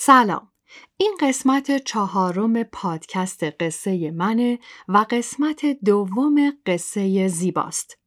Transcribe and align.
سلام. 0.00 0.48
این 0.96 1.16
قسمت 1.20 1.84
چهارم 1.84 2.62
پادکست 2.62 3.44
قصه 3.60 4.10
منه 4.10 4.58
و 4.88 5.06
قسمت 5.10 5.66
دوم 5.84 6.52
قصه 6.66 7.28
زیباست. 7.28 7.98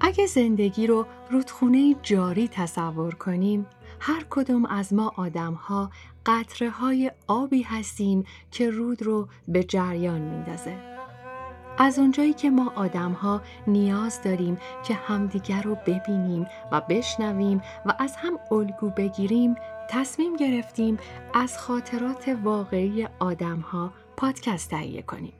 اگه 0.00 0.26
زندگی 0.26 0.86
رو 0.86 1.06
رودخونه 1.30 1.96
جاری 2.02 2.48
تصور 2.48 3.14
کنیم 3.14 3.66
هر 4.00 4.26
کدوم 4.30 4.66
از 4.66 4.92
ما 4.92 5.12
آدم 5.16 5.52
ها 5.54 5.90
قطره 6.26 6.70
های 6.70 7.12
آبی 7.26 7.62
هستیم 7.62 8.24
که 8.50 8.70
رود 8.70 9.02
رو 9.02 9.28
به 9.48 9.64
جریان 9.64 10.20
میندازه. 10.20 10.96
از 11.78 11.98
اونجایی 11.98 12.32
که 12.32 12.50
ما 12.50 12.72
آدم 12.76 13.12
ها 13.12 13.42
نیاز 13.66 14.22
داریم 14.22 14.58
که 14.84 14.94
همدیگر 14.94 15.62
رو 15.62 15.76
ببینیم 15.86 16.46
و 16.72 16.80
بشنویم 16.80 17.60
و 17.86 17.94
از 17.98 18.16
هم 18.16 18.38
الگو 18.50 18.90
بگیریم 18.90 19.54
تصمیم 19.90 20.36
گرفتیم 20.36 20.98
از 21.34 21.58
خاطرات 21.58 22.36
واقعی 22.44 23.08
آدم 23.18 23.60
ها 23.60 23.92
پادکست 24.16 24.70
تهیه 24.70 25.02
کنیم 25.02 25.32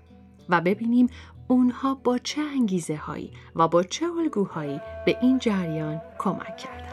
و 0.49 0.61
ببینیم 0.61 1.07
اونها 1.49 1.95
با 1.95 2.19
چه 2.19 2.41
انگیزه 2.41 2.97
هایی 2.97 3.31
و 3.57 3.69
با 3.69 3.83
چه 3.83 4.07
الگوهایی 4.07 4.81
به 5.07 5.19
این 5.21 5.39
جریان 5.39 6.01
کمک 6.19 6.57
کردن. 6.57 6.86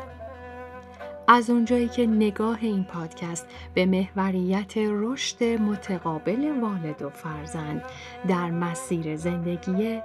از 1.28 1.50
اونجایی 1.50 1.88
که 1.88 2.08
نگاه 2.08 2.58
این 2.62 2.84
پادکست 2.84 3.48
به 3.74 3.86
محوریت 3.86 4.74
رشد 4.78 5.44
متقابل 5.44 6.60
والد 6.62 7.02
و 7.02 7.10
فرزند 7.10 7.82
در 8.28 8.52
مسیر 8.52 9.16
زندگی 9.16 10.02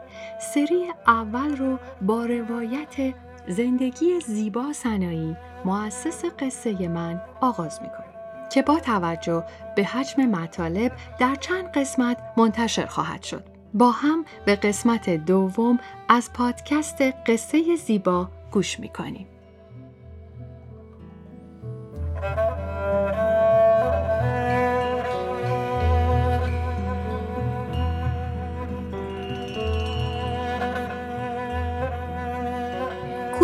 سری 0.55 0.93
اول 1.07 1.57
رو 1.57 1.79
با 2.03 2.25
روایت 2.25 3.15
زندگی 3.49 4.21
زیبا 4.21 4.73
سنایی 4.73 5.37
مؤسس 5.65 6.25
قصه 6.39 6.89
من 6.89 7.21
آغاز 7.41 7.83
می‌کنیم 7.83 8.09
که 8.53 8.63
با 8.63 8.81
توجه 8.81 9.45
به 9.77 9.85
حجم 9.85 10.27
مطالب 10.27 10.93
در 11.19 11.35
چند 11.35 11.73
قسمت 11.73 12.19
منتشر 12.37 12.87
خواهد 12.87 13.23
شد. 13.23 13.45
با 13.75 13.91
هم 13.91 14.25
به 14.45 14.57
قسمت 14.57 15.11
دوم 15.11 15.79
از 16.09 16.33
پادکست 16.33 17.03
قصه 17.27 17.77
زیبا 17.77 18.29
گوش 18.51 18.81
می‌کنیم. 18.81 19.27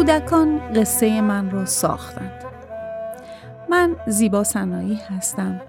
کودکان 0.05 0.59
قصه 0.73 1.21
من 1.21 1.51
را 1.51 1.65
ساختند. 1.65 2.45
من 3.71 3.97
زیبا 4.07 4.45
سنایی 4.45 4.95
هستم 4.95 5.61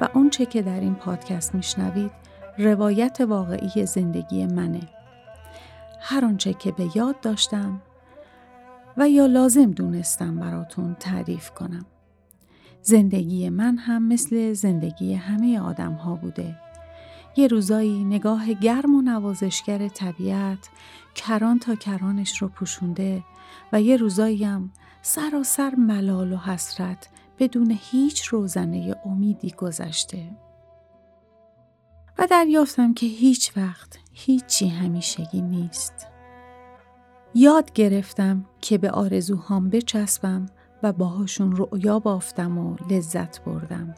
و 0.00 0.08
اونچه 0.14 0.46
که 0.46 0.62
در 0.62 0.80
این 0.80 0.94
پادکست 0.94 1.54
میشنوید 1.54 2.10
روایت 2.58 3.20
واقعی 3.20 3.86
زندگی 3.86 4.46
منه. 4.46 4.80
هر 6.00 6.24
آنچه 6.24 6.52
که 6.52 6.72
به 6.72 6.96
یاد 6.96 7.20
داشتم 7.20 7.82
و 8.96 9.08
یا 9.08 9.26
لازم 9.26 9.70
دونستم 9.70 10.36
براتون 10.40 10.96
تعریف 11.00 11.50
کنم. 11.50 11.86
زندگی 12.82 13.48
من 13.48 13.76
هم 13.76 14.08
مثل 14.08 14.52
زندگی 14.52 15.14
همه 15.14 15.60
آدم 15.60 15.92
ها 15.92 16.14
بوده. 16.14 16.56
یه 17.38 17.46
روزایی 17.46 18.04
نگاه 18.04 18.52
گرم 18.52 18.94
و 18.94 19.02
نوازشگر 19.02 19.88
طبیعت 19.88 20.68
کران 21.14 21.58
تا 21.58 21.74
کرانش 21.74 22.42
رو 22.42 22.48
پوشونده 22.48 23.24
و 23.72 23.82
یه 23.82 23.96
روزایی 23.96 24.44
هم 24.44 24.70
سراسر 25.02 25.74
ملال 25.74 26.32
و 26.32 26.36
حسرت 26.36 27.08
بدون 27.38 27.78
هیچ 27.80 28.24
روزنه 28.24 28.96
امیدی 29.04 29.50
گذشته. 29.50 30.36
و 32.18 32.26
دریافتم 32.30 32.94
که 32.94 33.06
هیچ 33.06 33.56
وقت 33.56 33.98
هیچی 34.12 34.68
همیشگی 34.68 35.42
نیست. 35.42 36.06
یاد 37.34 37.72
گرفتم 37.72 38.44
که 38.60 38.78
به 38.78 38.90
آرزوهام 38.90 39.70
بچسبم 39.70 40.46
و 40.82 40.92
باهاشون 40.92 41.56
رؤیا 41.56 41.98
بافتم 41.98 42.58
و 42.58 42.76
لذت 42.90 43.44
بردم 43.44 43.94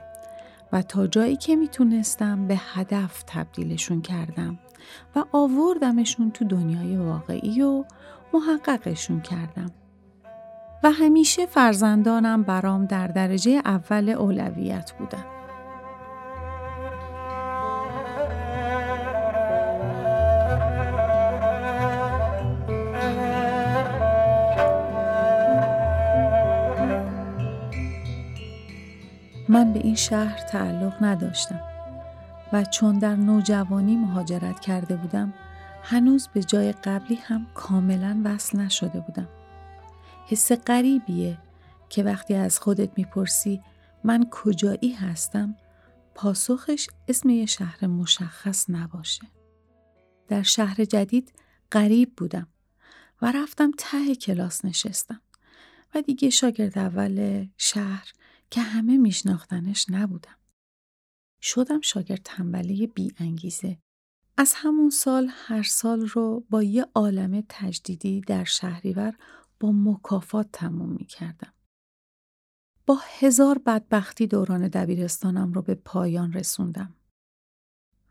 و 0.73 0.83
تا 0.83 1.07
جایی 1.07 1.37
که 1.37 1.57
می‌تونستم 1.57 2.47
به 2.47 2.57
هدف 2.75 3.23
تبدیلشون 3.27 4.03
کردم 4.03 4.59
و 5.17 5.25
آوردمشون 5.33 6.31
تو 6.31 6.45
دنیای 6.45 6.97
واقعی 6.97 7.63
و 7.63 7.85
محققشون 8.35 9.21
کردم. 9.21 9.71
و 10.83 10.91
همیشه 10.91 11.47
فرزندانم 11.47 12.43
برام 12.43 12.87
در 12.87 13.07
درجه 13.07 13.63
اول 13.65 14.09
اولویت 14.09 14.93
بودن. 14.99 15.40
این 29.91 29.97
شهر 29.97 30.39
تعلق 30.39 31.05
نداشتم 31.05 31.61
و 32.53 32.65
چون 32.65 32.99
در 32.99 33.17
نوجوانی 33.17 33.97
مهاجرت 33.97 34.61
کرده 34.61 34.97
بودم 34.97 35.35
هنوز 35.83 36.29
به 36.35 36.43
جای 36.43 36.73
قبلی 36.73 37.15
هم 37.15 37.47
کاملا 37.55 38.21
وصل 38.25 38.59
نشده 38.59 39.01
بودم. 39.01 39.29
حس 40.27 40.53
غریبیه 40.53 41.39
که 41.89 42.03
وقتی 42.03 42.35
از 42.35 42.59
خودت 42.59 42.99
می‌پرسی 42.99 43.61
من 44.05 44.27
کجایی 44.31 44.93
هستم 44.93 45.57
پاسخش 46.15 46.89
اسم 47.09 47.29
یه 47.29 47.47
شهر 47.47 47.87
مشخص 47.87 48.71
نباشه. 48.71 49.27
در 50.29 50.43
شهر 50.43 50.85
جدید 50.85 51.33
غریب 51.73 52.13
بودم 52.17 52.49
و 53.23 53.33
رفتم 53.33 53.71
ته 53.79 54.15
کلاس 54.15 54.65
نشستم 54.65 55.21
و 55.95 56.03
دیگه 56.03 56.31
شاگرد 56.31 56.79
اول 56.79 57.47
شهر 57.57 58.13
که 58.51 58.61
همه 58.61 58.97
میشناختنش 58.97 59.87
نبودم. 59.91 60.37
شدم 61.43 61.81
شاگرد 61.81 62.21
تنبله 62.25 62.87
بی 62.87 63.13
انگیزه. 63.19 63.79
از 64.37 64.53
همون 64.57 64.91
سال 64.91 65.29
هر 65.31 65.63
سال 65.63 66.01
رو 66.07 66.45
با 66.51 66.63
یه 66.63 66.87
عالم 66.95 67.45
تجدیدی 67.49 68.21
در 68.21 68.45
شهریور 68.45 69.17
با 69.61 69.73
مکافات 69.73 70.49
تموم 70.53 70.91
می 70.91 71.05
کردم. 71.05 71.53
با 72.87 72.99
هزار 73.19 73.59
بدبختی 73.59 74.27
دوران 74.27 74.69
دبیرستانم 74.69 75.53
رو 75.53 75.63
به 75.63 75.75
پایان 75.75 76.33
رسوندم. 76.33 76.95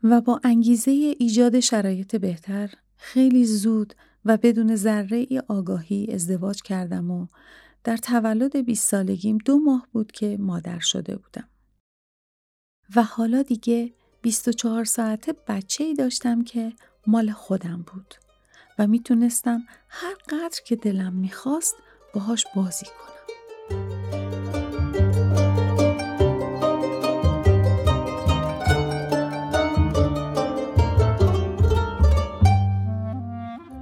و 0.02 0.20
با 0.20 0.40
انگیزه 0.44 0.90
ایجاد 0.90 1.60
شرایط 1.60 2.16
بهتر 2.16 2.74
خیلی 2.96 3.44
زود 3.44 3.94
و 4.24 4.36
بدون 4.36 4.76
ذره 4.76 5.26
آگاهی 5.48 6.12
ازدواج 6.12 6.62
کردم 6.62 7.10
و 7.10 7.26
در 7.84 7.96
تولد 7.96 8.64
20 8.64 8.88
سالگیم 8.90 9.38
دو 9.38 9.58
ماه 9.58 9.86
بود 9.92 10.12
که 10.12 10.36
مادر 10.40 10.78
شده 10.78 11.16
بودم. 11.16 11.48
و 12.96 13.02
حالا 13.02 13.42
دیگه 13.42 13.92
24 14.22 14.84
ساعته 14.84 15.34
بچه 15.48 15.84
ای 15.84 15.94
داشتم 15.94 16.44
که 16.44 16.72
مال 17.06 17.30
خودم 17.30 17.84
بود 17.92 18.14
و 18.78 18.86
می‌تونستم 18.86 19.62
هر 19.88 20.14
قدر 20.28 20.60
که 20.66 20.76
دلم 20.76 21.12
می‌خواست 21.12 21.76
باهاش 22.14 22.46
بازی 22.56 22.86
کنم. 22.86 23.20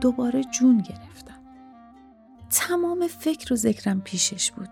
دوباره 0.00 0.44
جون 0.44 0.78
گرفتم. 0.78 1.17
تمام 2.68 3.06
فکر 3.06 3.52
و 3.52 3.56
ذکرم 3.56 4.00
پیشش 4.00 4.52
بود. 4.52 4.68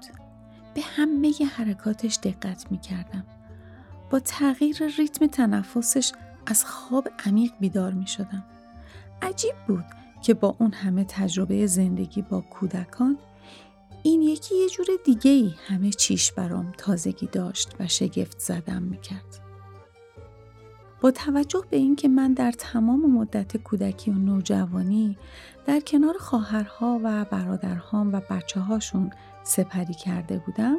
به 0.74 0.80
همه 0.80 1.32
حرکاتش 1.56 2.18
دقت 2.22 2.72
می 2.72 2.78
کردم. 2.78 3.26
با 4.10 4.20
تغییر 4.20 4.86
ریتم 4.98 5.26
تنفسش 5.26 6.12
از 6.46 6.64
خواب 6.64 7.08
عمیق 7.24 7.52
بیدار 7.60 7.92
می 7.92 8.06
شدم. 8.06 8.44
عجیب 9.22 9.54
بود 9.68 9.84
که 10.22 10.34
با 10.34 10.56
اون 10.58 10.72
همه 10.72 11.04
تجربه 11.04 11.66
زندگی 11.66 12.22
با 12.22 12.40
کودکان 12.40 13.18
این 14.02 14.22
یکی 14.22 14.54
یه 14.54 14.68
جور 14.68 14.86
دیگه 15.04 15.30
ای 15.30 15.54
همه 15.66 15.90
چیش 15.90 16.32
برام 16.32 16.72
تازگی 16.78 17.26
داشت 17.26 17.76
و 17.80 17.88
شگفت 17.88 18.38
زدم 18.38 18.82
می‌کرد. 18.82 19.45
توجه 21.10 21.64
به 21.70 21.76
اینکه 21.76 22.08
من 22.08 22.32
در 22.32 22.52
تمام 22.52 23.12
مدت 23.12 23.56
کودکی 23.56 24.10
و 24.10 24.14
نوجوانی 24.14 25.16
در 25.66 25.80
کنار 25.80 26.14
خواهرها 26.18 27.00
و 27.04 27.24
برادرهام 27.24 28.12
و 28.12 28.20
بچه 28.30 28.60
هاشون 28.60 29.10
سپری 29.44 29.94
کرده 29.94 30.38
بودم 30.38 30.76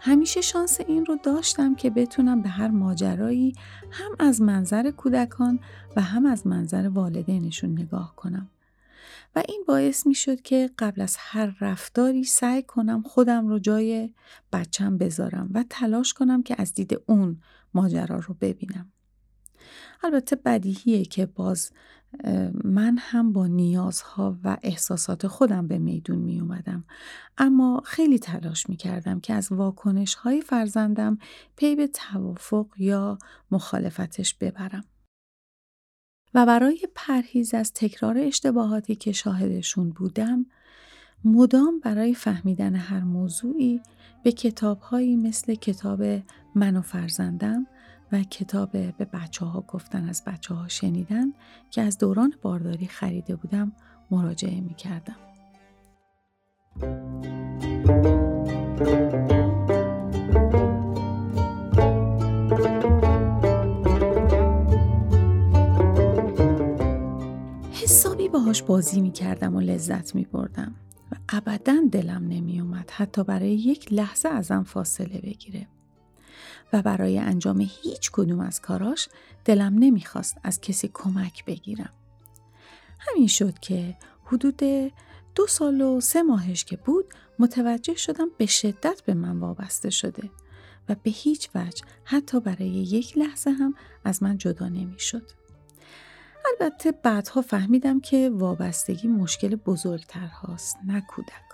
همیشه 0.00 0.40
شانس 0.40 0.80
این 0.80 1.06
رو 1.06 1.18
داشتم 1.22 1.74
که 1.74 1.90
بتونم 1.90 2.42
به 2.42 2.48
هر 2.48 2.68
ماجرایی 2.68 3.54
هم 3.90 4.10
از 4.18 4.42
منظر 4.42 4.90
کودکان 4.90 5.58
و 5.96 6.00
هم 6.00 6.26
از 6.26 6.46
منظر 6.46 6.88
والدینشون 6.88 7.70
نگاه 7.70 8.16
کنم 8.16 8.48
و 9.36 9.42
این 9.48 9.64
باعث 9.68 10.06
می 10.06 10.14
شد 10.14 10.40
که 10.40 10.70
قبل 10.78 11.00
از 11.00 11.16
هر 11.18 11.56
رفتاری 11.60 12.24
سعی 12.24 12.62
کنم 12.62 13.02
خودم 13.02 13.48
رو 13.48 13.58
جای 13.58 14.10
بچم 14.52 14.98
بذارم 14.98 15.50
و 15.54 15.64
تلاش 15.70 16.14
کنم 16.14 16.42
که 16.42 16.54
از 16.58 16.74
دید 16.74 17.00
اون 17.06 17.40
ماجرا 17.74 18.16
رو 18.16 18.36
ببینم. 18.40 18.91
البته 20.02 20.36
بدیهیه 20.36 21.04
که 21.04 21.26
باز 21.26 21.70
من 22.64 22.96
هم 22.98 23.32
با 23.32 23.46
نیازها 23.46 24.38
و 24.44 24.56
احساسات 24.62 25.26
خودم 25.26 25.66
به 25.66 25.78
میدون 25.78 26.18
می 26.18 26.40
اومدم. 26.40 26.84
اما 27.38 27.82
خیلی 27.84 28.18
تلاش 28.18 28.68
می 28.68 28.76
کردم 28.76 29.20
که 29.20 29.34
از 29.34 29.52
واکنش 29.52 30.14
های 30.14 30.40
فرزندم 30.40 31.18
پی 31.56 31.76
به 31.76 31.86
توافق 31.86 32.66
یا 32.78 33.18
مخالفتش 33.50 34.34
ببرم. 34.34 34.84
و 36.34 36.46
برای 36.46 36.88
پرهیز 36.94 37.54
از 37.54 37.72
تکرار 37.72 38.18
اشتباهاتی 38.18 38.94
که 38.94 39.12
شاهدشون 39.12 39.90
بودم 39.90 40.46
مدام 41.24 41.80
برای 41.80 42.14
فهمیدن 42.14 42.74
هر 42.74 43.00
موضوعی 43.00 43.80
به 44.24 44.32
کتابهایی 44.32 45.16
مثل 45.16 45.54
کتاب 45.54 46.02
من 46.54 46.76
و 46.76 46.82
فرزندم 46.82 47.66
و 48.12 48.22
کتاب 48.22 48.70
به 48.72 49.04
بچه 49.12 49.44
ها 49.44 49.64
گفتن 49.68 50.08
از 50.08 50.22
بچه 50.26 50.54
ها 50.54 50.68
شنیدن 50.68 51.32
که 51.70 51.82
از 51.82 51.98
دوران 51.98 52.34
بارداری 52.42 52.86
خریده 52.86 53.36
بودم 53.36 53.72
مراجعه 54.10 54.60
می 54.60 54.74
کردم. 54.74 55.16
حسابی 67.72 68.28
باهاش 68.28 68.62
بازی 68.62 69.00
می 69.00 69.12
کردم 69.12 69.56
و 69.56 69.60
لذت 69.60 70.14
می 70.14 70.24
بردم 70.24 70.74
و 71.12 71.16
ابدا 71.28 71.76
دلم 71.92 72.28
نمی 72.28 72.60
اومد 72.60 72.90
حتی 72.90 73.24
برای 73.24 73.54
یک 73.54 73.92
لحظه 73.92 74.28
ازم 74.28 74.62
فاصله 74.62 75.20
بگیره. 75.20 75.66
و 76.72 76.82
برای 76.82 77.18
انجام 77.18 77.60
هیچ 77.60 78.10
کدوم 78.10 78.40
از 78.40 78.60
کاراش 78.60 79.08
دلم 79.44 79.74
نمی‌خواست 79.78 80.38
از 80.42 80.60
کسی 80.60 80.90
کمک 80.94 81.44
بگیرم. 81.44 81.92
همین 82.98 83.26
شد 83.26 83.58
که 83.58 83.96
حدود 84.24 84.62
دو 85.34 85.46
سال 85.46 85.80
و 85.80 86.00
سه 86.00 86.22
ماهش 86.22 86.64
که 86.64 86.76
بود 86.76 87.14
متوجه 87.38 87.94
شدم 87.94 88.28
به 88.38 88.46
شدت 88.46 89.02
به 89.06 89.14
من 89.14 89.38
وابسته 89.38 89.90
شده 89.90 90.30
و 90.88 90.96
به 91.02 91.10
هیچ 91.10 91.50
وجه 91.54 91.84
حتی 92.04 92.40
برای 92.40 92.68
یک 92.68 93.18
لحظه 93.18 93.50
هم 93.50 93.74
از 94.04 94.22
من 94.22 94.38
جدا 94.38 94.68
نمی‌شد. 94.68 95.30
البته 96.46 96.92
بعدها 96.92 97.42
فهمیدم 97.42 98.00
که 98.00 98.30
وابستگی 98.32 99.08
مشکل 99.08 99.56
بزرگتر 99.56 100.26
هاست 100.26 100.76
نه 100.86 101.00
کودکان. 101.00 101.51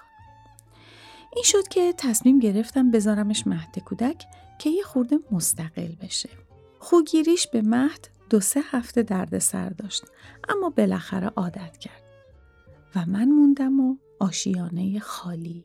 این 1.34 1.44
شد 1.44 1.68
که 1.68 1.94
تصمیم 1.96 2.38
گرفتم 2.38 2.90
بذارمش 2.90 3.46
مهد 3.46 3.78
کودک 3.78 4.26
که 4.58 4.70
یه 4.70 4.82
خورده 4.82 5.18
مستقل 5.30 5.94
بشه. 6.02 6.28
خوگیریش 6.78 7.46
به 7.46 7.62
مهد 7.62 8.08
دو 8.30 8.40
سه 8.40 8.60
هفته 8.64 9.02
درد 9.02 9.38
سر 9.38 9.68
داشت 9.68 10.04
اما 10.48 10.70
بالاخره 10.70 11.26
عادت 11.26 11.76
کرد 11.76 12.02
و 12.96 13.06
من 13.06 13.28
موندم 13.28 13.80
و 13.80 13.96
آشیانه 14.20 15.00
خالی. 15.00 15.64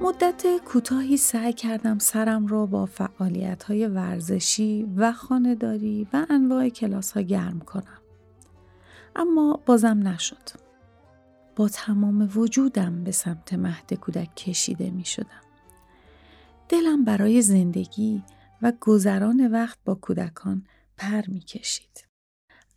مدت 0.00 0.46
کوتاهی 0.64 1.16
سعی 1.16 1.52
کردم 1.52 1.98
سرم 1.98 2.46
را 2.46 2.66
با 2.66 2.86
فعالیت 2.86 3.62
های 3.62 3.86
ورزشی 3.86 4.86
و 4.96 5.12
خانداری 5.12 6.08
و 6.12 6.26
انواع 6.30 6.68
کلاس 6.68 7.12
ها 7.12 7.20
گرم 7.20 7.60
کنم. 7.60 7.98
اما 9.16 9.60
بازم 9.66 10.08
نشد. 10.08 10.48
با 11.56 11.68
تمام 11.68 12.30
وجودم 12.34 13.04
به 13.04 13.12
سمت 13.12 13.52
مهد 13.52 13.94
کودک 13.94 14.34
کشیده 14.34 14.90
می 14.90 15.04
شدم. 15.04 15.42
دلم 16.68 17.04
برای 17.04 17.42
زندگی 17.42 18.22
و 18.62 18.72
گذران 18.80 19.52
وقت 19.52 19.78
با 19.84 19.94
کودکان 19.94 20.66
پر 20.96 21.22
می 21.28 21.40
کشید. 21.40 22.07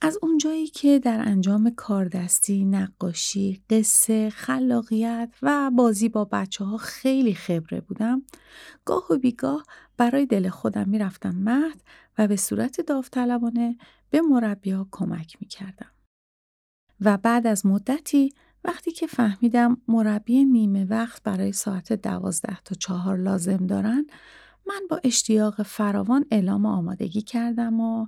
از 0.03 0.18
اونجایی 0.21 0.68
که 0.68 1.00
در 1.00 1.21
انجام 1.25 1.69
کاردستی، 1.75 2.65
نقاشی، 2.65 3.63
قصه، 3.69 4.30
خلاقیت 4.30 5.30
و 5.42 5.71
بازی 5.75 6.09
با 6.09 6.25
بچه 6.25 6.65
ها 6.65 6.77
خیلی 6.77 7.33
خبره 7.33 7.81
بودم، 7.81 8.21
گاه 8.86 9.06
و 9.09 9.18
بیگاه 9.18 9.65
برای 9.98 10.25
دل 10.25 10.50
خودم 10.50 10.89
می‌رفتم 10.89 11.36
مهد 11.36 11.81
و 12.18 12.27
به 12.27 12.36
صورت 12.36 12.81
داوطلبانه 12.81 13.77
به 14.09 14.21
مربیا 14.21 14.88
کمک 14.92 15.38
می‌کردم. 15.42 15.92
و 17.01 17.18
بعد 17.18 17.48
از 17.48 17.65
مدتی 17.65 18.33
وقتی 18.63 18.92
که 18.92 19.07
فهمیدم 19.07 19.77
مربی 19.88 20.45
نیمه 20.45 20.86
وقت 20.86 21.24
برای 21.24 21.51
ساعت 21.51 21.94
دوازده 21.94 22.57
تا 22.65 22.75
چهار 22.75 23.18
لازم 23.18 23.65
دارن 23.68 24.06
من 24.68 24.81
با 24.89 25.01
اشتیاق 25.03 25.63
فراوان 25.63 26.25
اعلام 26.31 26.65
آمادگی 26.65 27.21
کردم 27.21 27.80
و 27.80 28.06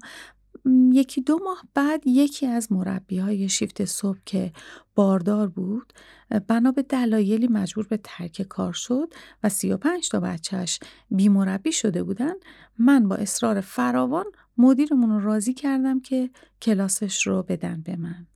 یکی 0.91 1.21
دو 1.21 1.39
ماه 1.43 1.63
بعد 1.73 2.07
یکی 2.07 2.47
از 2.47 2.71
مربی 2.71 3.17
های 3.17 3.49
شیفت 3.49 3.85
صبح 3.85 4.19
که 4.25 4.53
باردار 4.95 5.47
بود 5.47 5.93
بنا 6.47 6.71
به 6.71 6.81
دلایلی 6.81 7.47
مجبور 7.47 7.87
به 7.87 7.99
ترک 8.03 8.41
کار 8.41 8.73
شد 8.73 9.13
و 9.43 9.49
35 9.49 10.09
تا 10.09 10.19
بچهش 10.19 10.79
بی 11.11 11.29
مربی 11.29 11.71
شده 11.71 12.03
بودن 12.03 12.33
من 12.77 13.07
با 13.07 13.15
اصرار 13.15 13.61
فراوان 13.61 14.25
مدیرمون 14.57 15.09
رو 15.09 15.19
راضی 15.19 15.53
کردم 15.53 15.99
که 15.99 16.29
کلاسش 16.61 17.27
رو 17.27 17.43
بدن 17.43 17.81
به 17.81 17.95
من. 17.95 18.27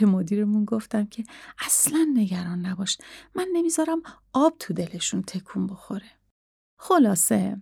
به 0.00 0.06
مدیرمون 0.06 0.64
گفتم 0.64 1.06
که 1.06 1.24
اصلا 1.66 2.06
نگران 2.14 2.66
نباش 2.66 2.98
من 3.34 3.48
نمی‌ذارم 3.52 4.02
آب 4.32 4.56
تو 4.58 4.74
دلشون 4.74 5.22
تکون 5.22 5.66
بخوره. 5.66 6.10
خلاصه 6.78 7.56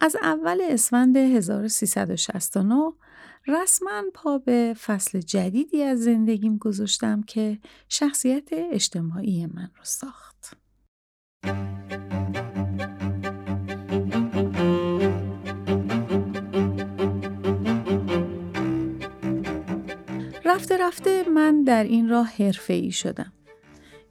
از 0.00 0.16
اول 0.22 0.60
اسفند 0.62 1.16
1369 1.16 2.92
رسما 3.48 4.02
پا 4.14 4.38
به 4.38 4.74
فصل 4.84 5.20
جدیدی 5.20 5.82
از 5.82 6.02
زندگیم 6.02 6.56
گذاشتم 6.56 7.22
که 7.22 7.58
شخصیت 7.88 8.48
اجتماعی 8.52 9.46
من 9.46 9.70
رو 9.76 9.82
ساخت. 9.82 10.56
رفته 20.44 20.76
رفته 20.76 21.28
من 21.28 21.62
در 21.62 21.84
این 21.84 22.08
راه 22.08 22.26
حرفه 22.26 22.74
ای 22.74 22.90
شدم. 22.90 23.32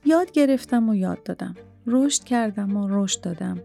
یاد 0.04 0.32
گرفتم 0.32 0.88
و 0.88 0.94
یاد 0.94 1.22
دادم. 1.22 1.54
رشد 1.86 2.24
کردم 2.24 2.76
و 2.76 2.88
رشد 2.90 3.20
دادم 3.20 3.62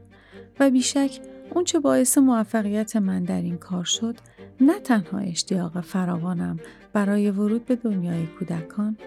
و 0.60 0.70
بیشک 0.70 1.22
اونچه 1.56 1.80
باعث 1.80 2.18
موفقیت 2.18 2.96
من 2.96 3.24
در 3.24 3.42
این 3.42 3.58
کار 3.58 3.84
شد 3.84 4.16
نه 4.62 4.80
تنها 4.80 5.18
اشتیاق 5.18 5.82
فراوانم 5.82 6.60
برای 6.94 7.32
ورود 7.32 7.66
به 7.66 7.76
دنیای 7.76 8.26
کودکان 8.40 8.98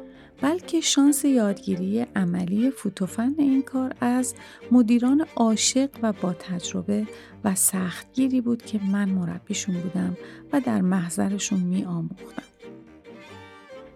بلکه 0.40 0.80
شانس 0.80 1.24
یادگیری 1.24 2.06
عملی 2.16 2.70
فوتوفن 2.70 3.34
این 3.38 3.62
کار 3.62 3.94
از 4.00 4.34
مدیران 4.72 5.26
عاشق 5.36 5.90
و 6.02 6.12
با 6.12 6.32
تجربه 6.32 7.06
و 7.44 7.54
سختگیری 7.54 8.40
بود 8.40 8.62
که 8.62 8.80
من 8.92 9.08
مربیشون 9.08 9.74
بودم 9.74 10.16
و 10.52 10.60
در 10.60 10.80
محضرشون 10.80 11.60
می 11.60 11.84
آموختم. 11.84 12.42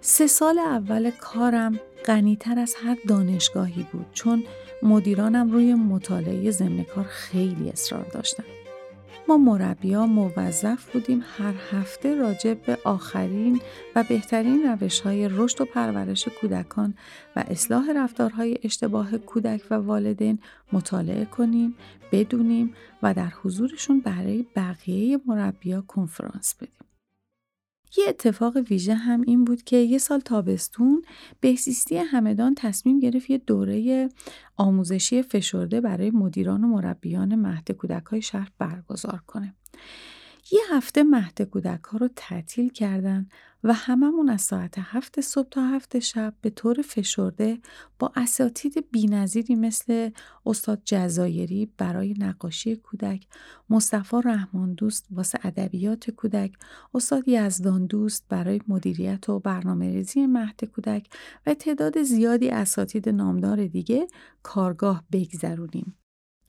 سه 0.01 0.27
سال 0.27 0.59
اول 0.59 1.11
کارم 1.11 1.81
غنیتر 2.07 2.59
از 2.59 2.75
هر 2.85 2.97
دانشگاهی 3.09 3.87
بود 3.93 4.07
چون 4.13 4.45
مدیرانم 4.83 5.51
روی 5.51 5.75
مطالعه 5.75 6.51
ضمن 6.51 6.85
کار 6.85 7.05
خیلی 7.05 7.71
اصرار 7.71 8.05
داشتن. 8.05 8.45
ما 9.29 9.37
مربیا 9.37 10.07
موظف 10.07 10.93
بودیم 10.93 11.25
هر 11.37 11.55
هفته 11.71 12.15
راجع 12.15 12.55
به 12.55 12.79
آخرین 12.85 13.61
و 13.97 14.05
بهترین 14.09 14.63
روش 14.63 15.01
های 15.01 15.29
رشد 15.29 15.61
و 15.61 15.65
پرورش 15.65 16.29
کودکان 16.29 16.95
و 17.37 17.45
اصلاح 17.49 17.93
رفتارهای 17.97 18.59
اشتباه 18.63 19.19
کودک 19.19 19.63
و 19.71 19.75
والدین 19.75 20.39
مطالعه 20.73 21.25
کنیم، 21.25 21.75
بدونیم 22.13 22.75
و 23.03 23.15
در 23.15 23.33
حضورشون 23.43 24.01
برای 24.01 24.47
بقیه 24.57 25.21
مربیا 25.27 25.81
کنفرانس 25.81 26.55
بدیم. 26.55 26.80
یه 27.97 28.05
اتفاق 28.09 28.57
ویژه 28.57 28.95
هم 28.95 29.21
این 29.21 29.45
بود 29.45 29.63
که 29.63 29.77
یه 29.77 29.99
سال 29.99 30.21
تابستون 30.21 31.03
بهزیستی 31.41 31.97
همدان 31.97 32.55
تصمیم 32.55 33.01
گرفت 33.01 33.31
یه 33.31 33.39
دوره 33.39 34.09
آموزشی 34.57 35.23
فشرده 35.23 35.81
برای 35.81 36.11
مدیران 36.11 36.65
و 36.65 36.69
مربیان 36.69 37.35
مهد 37.35 37.71
کودک 37.73 38.05
های 38.05 38.23
شهر 38.23 38.51
برگزار 38.59 39.23
کنه. 39.27 39.55
یه 40.53 40.61
هفته 40.71 41.03
مهد 41.03 41.43
کودک 41.43 41.85
ها 41.85 41.99
رو 41.99 42.09
تعطیل 42.17 42.69
کردن 42.69 43.29
و 43.65 43.73
هممون 43.73 44.29
از 44.29 44.43
ساعت 44.43 44.75
هفت 44.79 45.21
صبح 45.21 45.49
تا 45.49 45.67
هفت 45.67 45.99
شب 45.99 46.35
به 46.41 46.51
طور 46.51 46.83
فشرده 46.83 47.59
با 47.99 48.13
اساتید 48.17 48.91
بینظیری 48.93 49.55
مثل 49.55 50.11
استاد 50.47 50.83
جزایری 50.85 51.73
برای 51.79 52.15
نقاشی 52.19 52.77
کودک، 52.77 53.27
مصطفی 53.71 54.17
رحمان 54.25 54.75
دوست 54.75 55.07
واسه 55.11 55.39
ادبیات 55.43 56.11
کودک، 56.11 56.53
استاد 56.95 57.29
یزدان 57.29 57.87
دوست 57.87 58.25
برای 58.29 58.61
مدیریت 58.69 59.29
و 59.29 59.39
برنامه 59.39 59.91
ریزی 59.91 60.27
مهد 60.27 60.65
کودک 60.65 61.09
و 61.47 61.55
تعداد 61.55 62.03
زیادی 62.03 62.49
اساتید 62.49 63.09
نامدار 63.09 63.67
دیگه 63.67 64.07
کارگاه 64.43 65.05
بگذرونیم. 65.13 66.00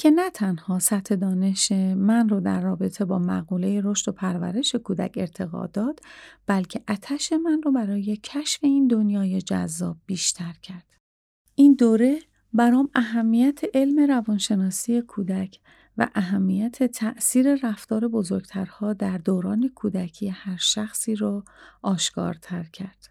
که 0.01 0.11
نه 0.11 0.29
تنها 0.29 0.79
سطح 0.79 1.15
دانش 1.15 1.71
من 1.95 2.29
رو 2.29 2.39
در 2.39 2.61
رابطه 2.61 3.05
با 3.05 3.19
مقوله 3.19 3.81
رشد 3.83 4.09
و 4.09 4.11
پرورش 4.11 4.75
کودک 4.75 5.13
ارتقا 5.17 5.67
داد 5.67 5.99
بلکه 6.47 6.81
اتش 6.87 7.33
من 7.33 7.61
رو 7.61 7.71
برای 7.71 8.17
کشف 8.23 8.59
این 8.63 8.87
دنیای 8.87 9.41
جذاب 9.41 9.97
بیشتر 10.05 10.53
کرد. 10.61 10.85
این 11.55 11.73
دوره 11.73 12.19
برام 12.53 12.89
اهمیت 12.95 13.61
علم 13.73 13.99
روانشناسی 13.99 15.01
کودک 15.01 15.59
و 15.97 16.07
اهمیت 16.15 16.83
تأثیر 16.83 17.55
رفتار 17.55 18.07
بزرگترها 18.07 18.93
در 18.93 19.17
دوران 19.17 19.69
کودکی 19.75 20.27
هر 20.27 20.57
شخصی 20.57 21.15
رو 21.15 21.43
آشکارتر 21.81 22.63
کرد. 22.63 23.09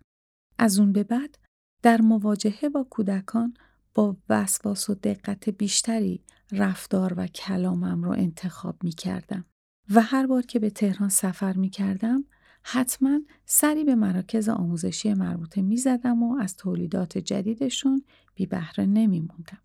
از 0.59 0.79
اون 0.79 0.93
به 0.93 1.05
بعد 1.05 1.39
در 1.83 2.01
مواجهه 2.01 2.69
با 2.69 2.87
کودکان 2.91 3.55
با 3.95 4.17
وسواس 4.29 4.91
و 4.91 4.95
دقت 4.95 5.49
بیشتری 5.49 6.25
رفتار 6.53 7.15
و 7.17 7.27
کلامم 7.27 8.03
رو 8.03 8.11
انتخاب 8.11 8.85
می 8.85 8.93
کردم. 8.93 9.45
و 9.95 10.01
هر 10.03 10.27
بار 10.27 10.43
که 10.43 10.59
به 10.59 10.71
تهران 10.71 11.09
سفر 11.09 11.53
می 11.53 11.71
کردم 11.71 12.25
حتما 12.63 13.21
سری 13.47 13.85
به 13.85 13.95
مراکز 13.95 14.49
آموزشی 14.49 15.15
مربوطه 15.15 15.63
می 15.63 15.77
زدم 15.77 16.23
و 16.23 16.39
از 16.41 16.57
تولیدات 16.57 17.19
جدیدشون 17.19 18.03
بی 18.35 18.47
بهره 18.47 18.87
نمی 18.87 19.21
موندم. 19.21 19.59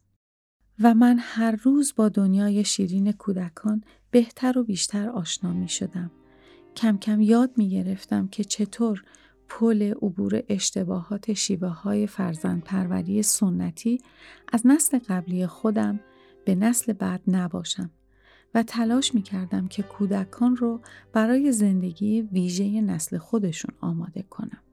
و 0.79 0.93
من 0.93 1.17
هر 1.19 1.51
روز 1.51 1.93
با 1.95 2.09
دنیای 2.09 2.63
شیرین 2.63 3.11
کودکان 3.11 3.83
بهتر 4.11 4.57
و 4.57 4.63
بیشتر 4.63 5.09
آشنا 5.09 5.53
می 5.53 5.69
شدم. 5.69 6.11
کم 6.75 6.97
کم 6.97 7.21
یاد 7.21 7.51
می 7.57 7.69
گرفتم 7.69 8.27
که 8.27 8.43
چطور 8.43 9.03
پل 9.49 9.81
عبور 9.81 10.43
اشتباهات 10.49 11.33
شیوه 11.33 11.67
های 11.67 12.07
فرزند 12.07 12.63
پروری 12.63 13.23
سنتی 13.23 14.01
از 14.53 14.67
نسل 14.67 14.99
قبلی 14.99 15.47
خودم 15.47 15.99
به 16.45 16.55
نسل 16.55 16.93
بعد 16.93 17.21
نباشم 17.27 17.91
و 18.53 18.63
تلاش 18.63 19.15
می 19.15 19.21
کردم 19.21 19.67
که 19.67 19.83
کودکان 19.83 20.55
رو 20.55 20.81
برای 21.13 21.51
زندگی 21.51 22.21
ویژه 22.21 22.81
نسل 22.81 23.17
خودشون 23.17 23.75
آماده 23.81 24.21
کنم. 24.29 24.64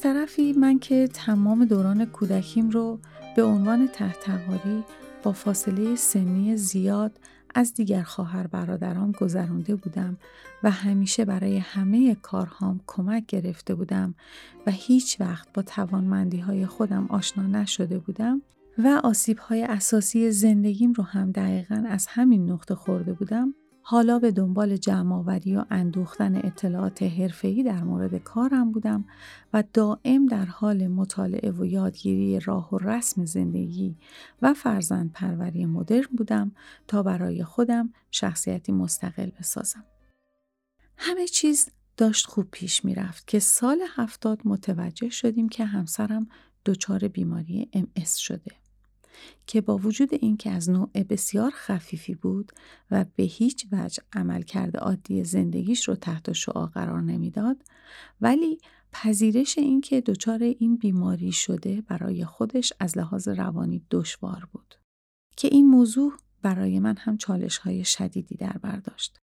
طرفی 0.00 0.52
من 0.52 0.78
که 0.78 1.08
تمام 1.12 1.64
دوران 1.64 2.04
کودکیم 2.04 2.70
رو 2.70 2.98
به 3.36 3.42
عنوان 3.42 3.88
تحتقاری 3.88 4.84
با 5.22 5.32
فاصله 5.32 5.96
سنی 5.96 6.56
زیاد 6.56 7.12
از 7.54 7.74
دیگر 7.74 8.02
خواهر 8.02 8.46
برادرام 8.46 9.12
گذرانده 9.12 9.74
بودم 9.74 10.16
و 10.62 10.70
همیشه 10.70 11.24
برای 11.24 11.58
همه 11.58 12.14
کارهام 12.14 12.80
کمک 12.86 13.26
گرفته 13.26 13.74
بودم 13.74 14.14
و 14.66 14.70
هیچ 14.70 15.20
وقت 15.20 15.48
با 15.54 15.62
توانمندی 15.62 16.38
های 16.38 16.66
خودم 16.66 17.06
آشنا 17.06 17.46
نشده 17.46 17.98
بودم 17.98 18.42
و 18.78 19.00
آسیب 19.04 19.38
های 19.38 19.62
اساسی 19.62 20.30
زندگیم 20.30 20.92
رو 20.92 21.04
هم 21.04 21.32
دقیقا 21.32 21.84
از 21.88 22.06
همین 22.06 22.50
نقطه 22.50 22.74
خورده 22.74 23.12
بودم. 23.12 23.54
حالا 23.90 24.18
به 24.18 24.30
دنبال 24.30 24.76
جمعآوری 24.76 25.56
و 25.56 25.64
اندوختن 25.70 26.36
اطلاعات 26.36 27.02
حرفه‌ای 27.02 27.62
در 27.62 27.84
مورد 27.84 28.16
کارم 28.16 28.72
بودم 28.72 29.04
و 29.52 29.64
دائم 29.72 30.26
در 30.26 30.44
حال 30.44 30.86
مطالعه 30.86 31.50
و 31.50 31.64
یادگیری 31.64 32.40
راه 32.40 32.74
و 32.74 32.78
رسم 32.78 33.24
زندگی 33.24 33.96
و 34.42 34.54
فرزند 34.54 35.12
پروری 35.12 35.66
مدرن 35.66 36.08
بودم 36.16 36.52
تا 36.88 37.02
برای 37.02 37.44
خودم 37.44 37.92
شخصیتی 38.10 38.72
مستقل 38.72 39.30
بسازم. 39.38 39.84
همه 40.96 41.26
چیز 41.26 41.70
داشت 41.96 42.26
خوب 42.26 42.48
پیش 42.50 42.84
می 42.84 42.94
رفت 42.94 43.26
که 43.26 43.38
سال 43.38 43.80
هفتاد 43.96 44.40
متوجه 44.44 45.08
شدیم 45.08 45.48
که 45.48 45.64
همسرم 45.64 46.28
دچار 46.64 47.08
بیماری 47.08 47.68
ام 47.72 47.88
شده. 48.04 48.69
که 49.46 49.60
با 49.60 49.76
وجود 49.76 50.08
اینکه 50.12 50.50
از 50.50 50.70
نوع 50.70 50.90
بسیار 51.02 51.50
خفیفی 51.50 52.14
بود 52.14 52.52
و 52.90 53.04
به 53.16 53.22
هیچ 53.22 53.66
وجه 53.72 54.02
عملکرد 54.12 54.76
عادی 54.76 55.24
زندگیش 55.24 55.88
رو 55.88 55.94
تحت 55.94 56.32
شعا 56.32 56.66
قرار 56.66 57.00
نمی‌داد 57.02 57.56
ولی 58.20 58.58
پذیرش 58.92 59.58
اینکه 59.58 60.00
دچار 60.00 60.42
این 60.42 60.76
بیماری 60.76 61.32
شده 61.32 61.80
برای 61.80 62.24
خودش 62.24 62.72
از 62.80 62.98
لحاظ 62.98 63.28
روانی 63.28 63.82
دشوار 63.90 64.48
بود 64.52 64.74
که 65.36 65.48
این 65.48 65.66
موضوع 65.66 66.12
برای 66.42 66.80
من 66.80 66.96
هم 66.96 67.16
چالش 67.16 67.58
های 67.58 67.84
شدیدی 67.84 68.34
در 68.34 68.58
برداشت 68.62 69.18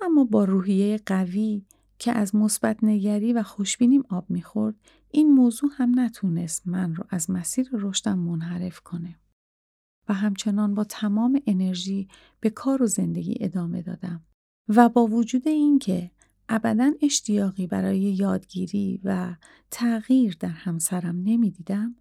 اما 0.00 0.24
با 0.24 0.44
روحیه 0.44 1.00
قوی 1.06 1.62
که 1.98 2.12
از 2.12 2.34
مثبت 2.34 2.84
نگری 2.84 3.32
و 3.32 3.42
خوشبینیم 3.42 4.04
آب 4.08 4.30
می‌خورد 4.30 4.74
این 5.10 5.32
موضوع 5.32 5.70
هم 5.76 6.00
نتونست 6.00 6.66
من 6.66 6.94
رو 6.94 7.04
از 7.10 7.30
مسیر 7.30 7.68
رشدم 7.72 8.18
منحرف 8.18 8.80
کنه 8.80 9.18
و 10.08 10.14
همچنان 10.14 10.74
با 10.74 10.84
تمام 10.84 11.42
انرژی 11.46 12.08
به 12.40 12.50
کار 12.50 12.82
و 12.82 12.86
زندگی 12.86 13.36
ادامه 13.40 13.82
دادم 13.82 14.22
و 14.68 14.88
با 14.88 15.06
وجود 15.06 15.48
اینکه 15.48 16.10
ابدا 16.48 16.92
اشتیاقی 17.02 17.66
برای 17.66 17.98
یادگیری 17.98 19.00
و 19.04 19.36
تغییر 19.70 20.36
در 20.40 20.48
همسرم 20.48 21.22
نمی‌دیدم 21.24 21.96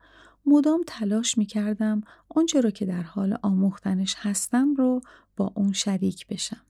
مدام 0.45 0.81
تلاش 0.87 1.37
می 1.37 1.45
کردم 1.45 2.01
آنچه 2.29 2.61
رو 2.61 2.69
که 2.69 2.85
در 2.85 3.03
حال 3.03 3.37
آموختنش 3.41 4.15
هستم 4.17 4.73
رو 4.73 5.01
با 5.37 5.53
اون 5.55 5.71
شریک 5.73 6.27
بشم 6.27 6.61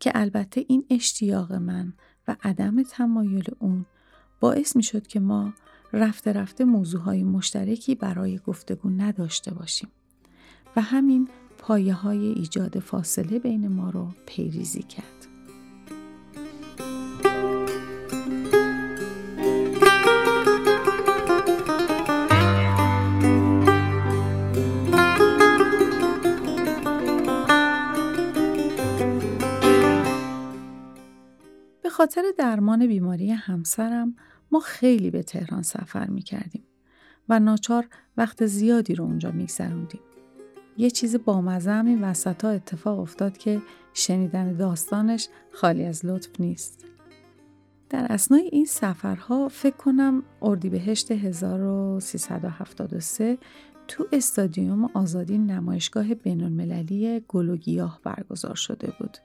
که 0.00 0.12
البته 0.14 0.64
این 0.68 0.86
اشتیاق 0.90 1.52
من 1.52 1.92
و 2.28 2.36
عدم 2.42 2.82
تمایل 2.82 3.44
اون 3.58 3.86
باعث 4.40 4.76
می 4.76 4.82
شد 4.82 5.06
که 5.06 5.20
ما 5.20 5.52
رفته 5.92 6.32
رفته 6.32 6.64
موضوعهای 6.64 7.24
مشترکی 7.24 7.94
برای 7.94 8.38
گفتگو 8.38 8.90
نداشته 8.90 9.54
باشیم 9.54 9.88
و 10.76 10.80
همین 10.80 11.28
پایه 11.58 11.94
های 11.94 12.26
ایجاد 12.26 12.78
فاصله 12.78 13.38
بین 13.38 13.68
ما 13.68 13.90
رو 13.90 14.08
پیریزی 14.26 14.82
کرد. 14.82 15.15
خاطر 31.96 32.22
درمان 32.38 32.86
بیماری 32.86 33.30
همسرم 33.30 34.16
ما 34.50 34.60
خیلی 34.60 35.10
به 35.10 35.22
تهران 35.22 35.62
سفر 35.62 36.06
می 36.06 36.22
کردیم 36.22 36.64
و 37.28 37.40
ناچار 37.40 37.88
وقت 38.16 38.46
زیادی 38.46 38.94
رو 38.94 39.04
اونجا 39.04 39.30
می 39.30 39.44
گذروندیم. 39.44 40.00
یه 40.76 40.90
چیز 40.90 41.16
بامزه 41.16 41.70
هم 41.70 41.86
این 41.86 42.04
وسط 42.04 42.44
ها 42.44 42.50
اتفاق 42.50 42.98
افتاد 42.98 43.38
که 43.38 43.62
شنیدن 43.94 44.56
داستانش 44.56 45.28
خالی 45.52 45.84
از 45.84 46.06
لطف 46.06 46.40
نیست. 46.40 46.84
در 47.90 48.06
اسنای 48.10 48.48
این 48.52 48.64
سفرها 48.64 49.48
فکر 49.48 49.76
کنم 49.76 50.22
اردیبهشت 50.42 51.10
1373 51.10 53.38
تو 53.88 54.06
استادیوم 54.12 54.90
آزادی 54.94 55.38
نمایشگاه 55.38 56.14
بینالمللی 56.14 57.20
گل 57.28 57.48
و 57.48 57.56
برگزار 58.04 58.54
شده 58.54 58.92
بود 58.98 59.18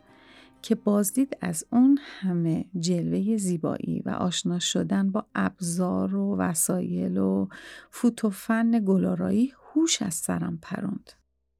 که 0.62 0.76
بازدید 0.76 1.38
از 1.42 1.66
اون 1.72 2.00
همه 2.02 2.66
جلوه 2.80 3.38
زیبایی 3.38 4.02
و 4.06 4.10
آشنا 4.10 4.60
شدن 4.60 5.12
با 5.12 5.26
ابزار 5.36 6.16
و 6.16 6.36
وسایل 6.38 7.18
و 7.18 7.48
فوت 7.90 8.26
و 8.26 8.30
فن 8.30 8.86
گلارایی 8.86 9.54
هوش 9.74 10.02
از 10.02 10.14
سرم 10.14 10.60
پروند. 10.62 11.12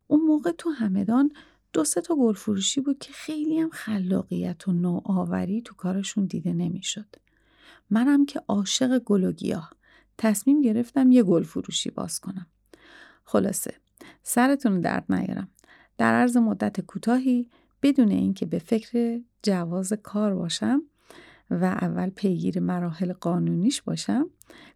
اون 0.08 0.22
موقع 0.22 0.52
تو 0.52 0.70
همدان 0.70 1.32
دو 1.74 1.84
سه 1.84 2.02
تا 2.02 2.16
گل 2.16 2.34
فروشی 2.34 2.82
بود 2.82 3.00
که 3.00 3.14
خیلی 3.14 3.60
هم 3.60 3.70
خلاقیت 3.70 4.68
و 4.68 4.72
نوآوری 4.72 5.62
تو 5.62 5.76
کارشون 5.76 6.26
دیده 6.26 6.54
نمی‌شد. 6.54 7.16
منم 7.90 8.26
که 8.26 8.42
عاشق 8.48 9.00
گل 9.00 9.24
و 9.24 9.32
گیاه 9.32 9.72
تصمیم 10.18 10.62
گرفتم 10.62 11.12
یه 11.12 11.24
گل 11.24 11.44
فروشی 11.44 11.90
باز 11.90 12.20
کنم. 12.20 12.48
خلاصه 13.24 13.74
سرتون 14.24 14.82
درد 14.82 15.06
نیارم. 15.14 15.48
در 15.98 16.14
عرض 16.14 16.38
مدت 16.38 16.82
کوتاهی 16.82 17.50
بدون 17.84 18.12
اینکه 18.12 18.46
به 18.46 18.60
فکر 18.60 19.22
جواز 19.44 19.94
کار 19.94 20.36
باشم 20.36 20.82
و 21.52 21.66
اول 21.66 22.10
پیگیر 22.10 22.60
مراحل 22.60 23.14
قانونیش 23.14 23.82
باشم 23.82 24.30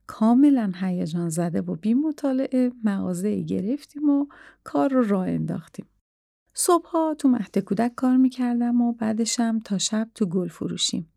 کاملا 0.08 0.72
هیجان 0.76 1.30
زده 1.30 1.62
و 1.62 1.76
بی 1.76 1.94
مطالعه 1.94 2.72
مغازه 2.84 3.42
گرفتیم 3.42 4.10
و 4.10 4.28
کار 4.64 4.90
رو 4.90 5.08
راه 5.08 5.28
انداختیم. 5.28 5.86
صبحها 6.54 7.16
تو 7.20 7.28
مهد 7.28 7.60
کودک 7.60 7.96
کار 7.96 8.18
می‌کردم 8.18 8.82
و 8.82 8.94
بعدشم 8.94 9.60
تا 9.60 9.78
شب 9.78 10.10
تو 10.16 10.26
گل 10.26 10.48
فروشیم. 10.48 11.10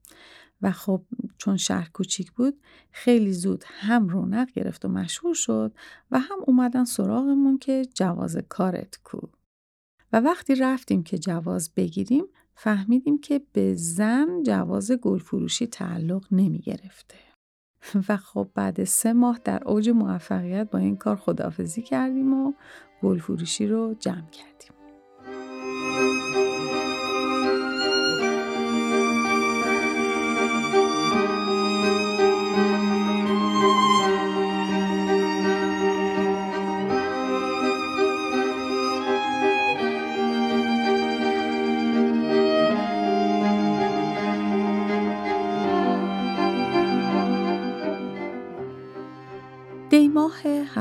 و 0.63 0.73
خب 0.73 1.03
چون 1.39 1.57
شهر 1.57 1.89
کوچیک 1.89 2.33
بود 2.33 2.61
خیلی 2.91 3.33
زود 3.33 3.65
هم 3.67 4.09
رونق 4.09 4.51
گرفت 4.51 4.85
و 4.85 4.89
مشهور 4.89 5.35
شد 5.35 5.73
و 6.11 6.19
هم 6.19 6.39
اومدن 6.47 6.85
سراغمون 6.85 7.59
که 7.59 7.87
جواز 7.95 8.37
کارت 8.49 8.99
کو. 9.05 9.19
و 10.13 10.21
وقتی 10.21 10.55
رفتیم 10.55 11.03
که 11.03 11.19
جواز 11.19 11.75
بگیریم 11.75 12.25
فهمیدیم 12.55 13.21
که 13.21 13.41
به 13.53 13.75
زن 13.75 14.43
جواز 14.43 14.93
گل 14.93 15.19
فروشی 15.19 15.67
تعلق 15.67 16.27
نمی 16.33 16.59
گرفته. 16.59 17.17
و 18.09 18.17
خب 18.17 18.49
بعد 18.55 18.85
سه 18.85 19.13
ماه 19.13 19.41
در 19.45 19.63
اوج 19.69 19.89
موفقیت 19.89 20.71
با 20.71 20.79
این 20.79 20.97
کار 20.97 21.17
خدافزی 21.17 21.83
کردیم 21.83 22.33
و 22.33 22.53
گل 23.03 23.19
فروشی 23.19 23.67
رو 23.67 23.95
جمع 24.01 24.31
کردیم. 24.31 24.78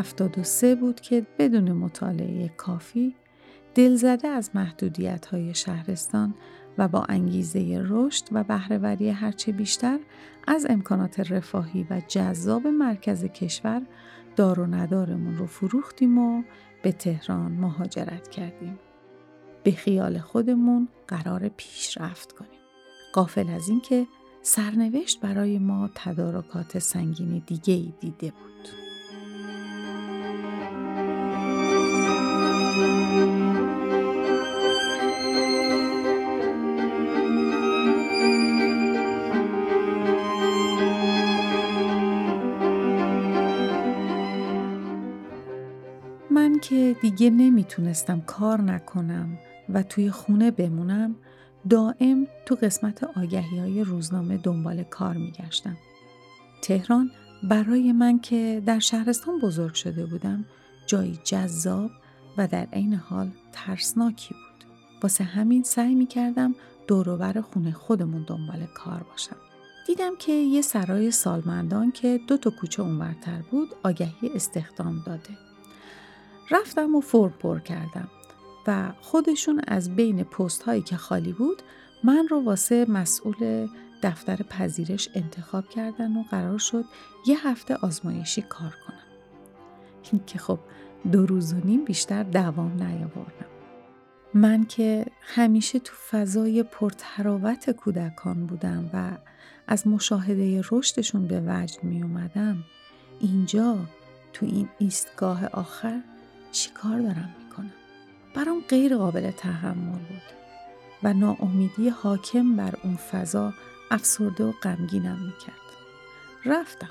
73 0.07 0.75
بود 0.75 1.01
که 1.01 1.27
بدون 1.39 1.71
مطالعه 1.71 2.47
کافی 2.47 3.15
دلزده 3.75 4.27
از 4.27 4.49
محدودیت 4.53 5.25
های 5.25 5.53
شهرستان 5.53 6.35
و 6.77 6.87
با 6.87 7.05
انگیزه 7.09 7.81
رشد 7.89 8.23
و 8.31 8.43
بهرهوری 8.43 9.09
هرچه 9.09 9.51
بیشتر 9.51 9.99
از 10.47 10.65
امکانات 10.69 11.31
رفاهی 11.31 11.87
و 11.89 12.01
جذاب 12.07 12.67
مرکز 12.67 13.25
کشور 13.25 13.81
دار 14.35 14.59
و 14.59 14.65
ندارمون 14.65 15.37
رو 15.37 15.45
فروختیم 15.45 16.17
و 16.17 16.43
به 16.81 16.91
تهران 16.91 17.51
مهاجرت 17.51 18.27
کردیم. 18.27 18.79
به 19.63 19.71
خیال 19.71 20.19
خودمون 20.19 20.87
قرار 21.07 21.49
پیشرفت 21.49 22.31
کنیم. 22.31 22.59
قافل 23.13 23.49
از 23.49 23.69
اینکه 23.69 24.07
سرنوشت 24.41 25.19
برای 25.19 25.59
ما 25.59 25.89
تدارکات 25.95 26.79
سنگین 26.79 27.43
دیگه 27.47 27.73
ای 27.73 27.93
دیده 27.99 28.31
بود. 28.31 28.86
من 46.57 46.61
که 46.61 46.95
دیگه 47.01 47.29
نمی‌تونستم 47.29 48.21
کار 48.21 48.61
نکنم 48.61 49.37
و 49.69 49.83
توی 49.83 50.11
خونه 50.11 50.51
بمونم 50.51 51.15
دائم 51.69 52.27
تو 52.45 52.55
قسمت 52.55 53.03
آگهی 53.03 53.59
های 53.59 53.83
روزنامه 53.83 54.37
دنبال 54.37 54.83
کار 54.83 55.17
میگشتم. 55.17 55.77
تهران 56.61 57.11
برای 57.43 57.91
من 57.91 58.19
که 58.19 58.61
در 58.65 58.79
شهرستان 58.79 59.39
بزرگ 59.39 59.73
شده 59.73 60.05
بودم 60.05 60.45
جایی 60.87 61.19
جذاب 61.23 61.91
و 62.37 62.47
در 62.47 62.67
عین 62.73 62.93
حال 62.93 63.31
ترسناکی 63.51 64.33
بود. 64.33 64.69
واسه 65.03 65.23
همین 65.23 65.63
سعی 65.63 65.95
می‌کردم 65.95 66.55
دوروبر 66.87 67.41
خونه 67.41 67.71
خودمون 67.71 68.23
دنبال 68.27 68.65
کار 68.75 69.05
باشم. 69.11 69.37
دیدم 69.87 70.15
که 70.19 70.31
یه 70.31 70.61
سرای 70.61 71.11
سالمندان 71.11 71.91
که 71.91 72.19
دو 72.27 72.37
تا 72.37 72.49
کوچه 72.49 72.83
اونورتر 72.83 73.41
بود 73.51 73.69
آگهی 73.83 74.29
استخدام 74.35 75.03
داده. 75.05 75.46
رفتم 76.51 76.95
و 76.95 77.01
فرم 77.01 77.33
پر 77.39 77.59
کردم 77.59 78.09
و 78.67 78.91
خودشون 79.01 79.61
از 79.67 79.95
بین 79.95 80.23
پست 80.23 80.63
هایی 80.63 80.81
که 80.81 80.97
خالی 80.97 81.33
بود 81.33 81.61
من 82.03 82.27
رو 82.27 82.43
واسه 82.43 82.85
مسئول 82.89 83.67
دفتر 84.03 84.35
پذیرش 84.35 85.09
انتخاب 85.15 85.69
کردن 85.69 86.17
و 86.17 86.23
قرار 86.23 86.57
شد 86.57 86.85
یه 87.27 87.47
هفته 87.47 87.75
آزمایشی 87.75 88.41
کار 88.41 88.75
کنم. 88.87 90.19
که 90.25 90.39
خب 90.39 90.59
دو 91.11 91.25
روز 91.25 91.53
و 91.53 91.57
نیم 91.65 91.85
بیشتر 91.85 92.23
دوام 92.23 92.83
نیاوردم. 92.83 93.45
من 94.33 94.65
که 94.65 95.05
همیشه 95.21 95.79
تو 95.79 95.93
فضای 96.09 96.63
پرتراوت 96.63 97.71
کودکان 97.71 98.45
بودم 98.45 98.89
و 98.93 99.11
از 99.67 99.87
مشاهده 99.87 100.61
رشدشون 100.71 101.27
به 101.27 101.43
وجد 101.47 101.83
می 101.83 102.03
اومدم 102.03 102.63
اینجا 103.19 103.77
تو 104.33 104.45
این 104.45 104.69
ایستگاه 104.79 105.45
آخر 105.45 106.01
چی 106.51 106.69
کار 106.69 106.99
دارم 106.99 107.35
می‌کنم 107.43 107.73
برام 108.35 108.61
غیر 108.69 108.97
قابل 108.97 109.31
تحمل 109.31 109.99
بود 109.99 110.21
و 111.03 111.13
ناامیدی 111.13 111.89
حاکم 111.89 112.55
بر 112.55 112.75
اون 112.83 112.95
فضا 112.95 113.53
افسرده 113.91 114.43
و 114.43 114.51
غمگینم 114.51 115.19
می‌کرد 115.25 115.67
رفتم 116.45 116.89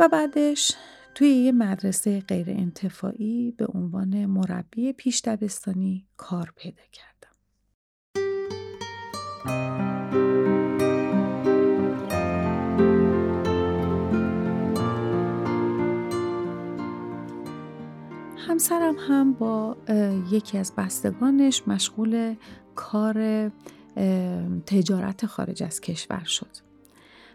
و 0.00 0.08
بعدش 0.08 0.72
توی 1.14 1.28
یه 1.28 1.52
مدرسه 1.52 2.20
غیر 2.20 2.50
انتفاعی 2.50 3.50
به 3.50 3.66
عنوان 3.74 4.26
مربی 4.26 4.92
پیش 4.92 5.20
دبستانی 5.24 6.06
کار 6.16 6.52
پیدا 6.56 6.82
کردم. 6.92 7.17
همسرم 18.58 18.96
هم 18.98 19.32
با 19.32 19.76
یکی 20.30 20.58
از 20.58 20.72
بستگانش 20.76 21.62
مشغول 21.66 22.34
کار 22.74 23.48
تجارت 24.66 25.26
خارج 25.26 25.62
از 25.62 25.80
کشور 25.80 26.24
شد. 26.24 26.50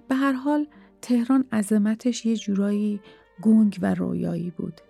به 0.08 0.16
هر 0.16 0.32
حال 0.32 0.68
تهران 1.02 1.46
عظمتش 1.52 2.26
یه 2.26 2.36
جورایی 2.36 3.02
گنگ 3.42 3.80
و 3.82 3.94
رویایی 3.94 4.50
بود. 4.50 4.82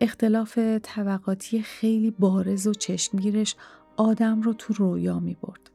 اختلاف 0.00 0.58
طبقاتی 0.82 1.62
خیلی 1.62 2.10
بارز 2.10 2.66
و 2.66 2.74
چشمگیرش 2.74 3.56
آدم 3.96 4.42
رو 4.42 4.52
تو 4.52 4.74
رویا 4.74 5.20
می 5.20 5.36
برد. 5.42 5.70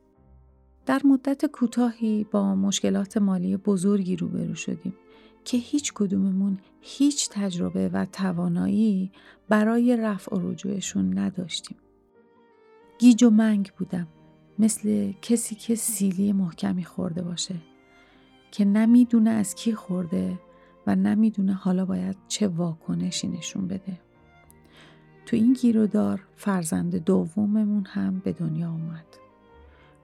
در 0.86 1.02
مدت 1.06 1.46
کوتاهی 1.46 2.26
با 2.32 2.56
مشکلات 2.56 3.18
مالی 3.18 3.58
بزرگی 3.58 4.16
روبرو 4.16 4.56
شدیم 4.56 4.94
که 5.46 5.58
هیچ 5.58 5.94
کدوممون 5.94 6.58
هیچ 6.82 7.30
تجربه 7.32 7.90
و 7.90 8.06
توانایی 8.06 9.12
برای 9.50 9.98
رفع 9.98 10.36
و 10.36 10.52
رجوعشون 10.52 11.18
نداشتیم. 11.18 11.78
گیج 13.00 13.24
و 13.24 13.30
منگ 13.30 13.72
بودم 13.78 14.08
مثل 14.60 15.12
کسی 15.22 15.56
که 15.56 15.76
سیلی 15.76 16.34
محکمی 16.34 16.84
خورده 16.84 17.22
باشه 17.22 17.56
که 18.52 18.66
نمی‌دونه 18.66 19.30
از 19.30 19.56
کی 19.56 19.74
خورده 19.74 20.40
و 20.88 20.96
نمی‌دونه 20.96 21.54
حالا 21.54 21.86
باید 21.86 22.18
چه 22.28 22.48
واکنشی 22.48 23.28
نشون 23.28 23.68
بده. 23.68 24.00
تو 25.26 25.36
این 25.36 25.54
گیرودار 25.54 26.28
فرزند 26.36 26.96
دوممون 26.96 27.86
هم 27.86 28.20
به 28.20 28.32
دنیا 28.32 28.72
اومد. 28.72 29.06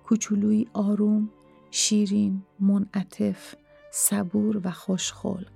کوچولوی 0.03 0.67
آروم، 0.73 1.29
شیرین، 1.71 2.41
منعطف، 2.59 3.55
صبور 3.91 4.61
و 4.63 4.71
خوشخلق. 4.71 5.51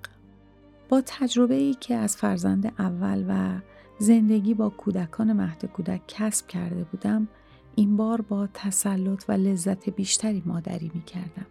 با 0.90 1.02
تجربه 1.06 1.56
ای 1.56 1.74
که 1.74 1.96
از 1.96 2.18
فرزند 2.18 2.74
اول 2.80 3.26
و 3.28 3.60
زندگی 4.00 4.54
با 4.54 4.70
کودکان 4.70 5.34
مهد 5.34 5.66
کودک 5.66 6.02
کسب 6.08 6.48
کرده 6.48 6.84
بودم 6.84 7.28
این 7.76 7.98
بار 7.98 8.22
با 8.22 8.48
تسلط 8.54 9.24
و 9.28 9.32
لذت 9.32 9.90
بیشتری 9.90 10.44
مادری 10.46 10.92
می 10.94 11.02
کردم. 11.02 11.46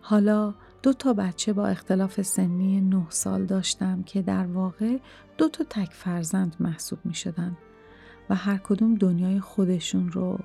حالا 0.00 0.54
دو 0.82 0.92
تا 0.92 1.12
بچه 1.12 1.52
با 1.52 1.66
اختلاف 1.66 2.22
سنی 2.22 2.80
نه 2.80 3.06
سال 3.08 3.46
داشتم 3.46 4.02
که 4.02 4.22
در 4.22 4.46
واقع 4.46 4.98
دو 5.38 5.48
تا 5.48 5.64
تک 5.70 5.92
فرزند 5.92 6.56
محسوب 6.60 6.98
می 7.04 7.14
شدن 7.14 7.56
و 8.30 8.34
هر 8.34 8.56
کدوم 8.56 8.94
دنیای 8.94 9.40
خودشون 9.40 10.12
رو 10.12 10.38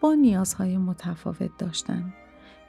با 0.00 0.14
نیازهای 0.14 0.78
متفاوت 0.78 1.50
داشتن 1.58 2.14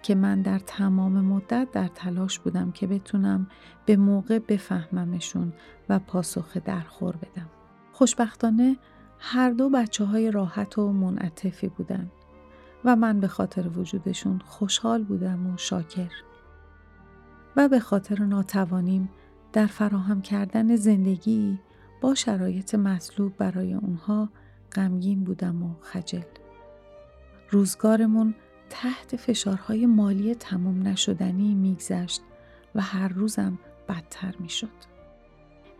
که 0.02 0.16
من 0.16 0.42
در 0.42 0.60
تمام 0.60 1.12
مدت 1.12 1.68
در 1.72 1.88
تلاش 1.88 2.40
بودم 2.40 2.72
که 2.72 2.88
بتونم 2.88 3.48
به 3.86 3.96
موقع 3.96 4.40
بفهممشون 4.40 5.54
و 5.90 6.00
پاسخ 6.00 6.58
درخور 6.58 7.16
بدم. 7.16 7.50
خوشبختانه 7.92 8.78
هر 9.20 9.50
دو 9.50 9.70
بچه 9.70 10.06
های 10.06 10.32
راحت 10.32 10.78
و 10.78 10.92
منعطفی 10.92 11.68
بودن 11.68 12.12
و 12.86 12.96
من 12.96 13.20
به 13.20 13.28
خاطر 13.28 13.68
وجودشون 13.68 14.42
خوشحال 14.46 15.04
بودم 15.04 15.54
و 15.54 15.58
شاکر. 15.58 16.12
و 17.56 17.68
به 17.68 17.80
خاطر 17.80 18.24
ناتوانیم 18.24 19.10
در 19.54 19.66
فراهم 19.66 20.22
کردن 20.22 20.76
زندگی 20.76 21.60
با 22.02 22.16
شرایط 22.16 22.76
مطلوب 22.76 23.38
برای 23.38 23.74
اونها 23.74 24.30
غمگین 24.76 25.24
بودم 25.24 25.64
و 25.64 25.76
خجل. 25.82 26.22
روزگارمون 27.50 28.36
تحت 28.70 29.16
فشارهای 29.16 29.86
مالی 29.86 30.36
تمام 30.36 30.88
نشدنی 30.88 31.54
میگذشت 31.54 32.22
و 32.76 32.82
هر 32.82 33.08
روزم 33.08 33.60
بدتر 33.90 34.36
می‌شد. 34.40 34.88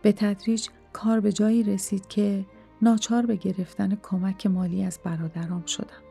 به 0.02 0.12
تدریج 0.12 0.68
کار 0.92 1.20
به 1.20 1.32
جایی 1.32 1.62
رسید 1.62 2.08
که 2.08 2.46
ناچار 2.82 3.26
به 3.26 3.36
گرفتن 3.36 3.98
کمک 4.02 4.46
مالی 4.46 4.84
از 4.84 4.98
برادرام 5.04 5.66
شدم. 5.66 6.02